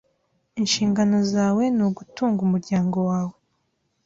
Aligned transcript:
Inshingano 0.59 1.17
zawe 1.33 1.63
ni 1.75 1.83
ugutunga 1.87 2.39
umuryango 2.47 2.97
wawe. 3.09 3.35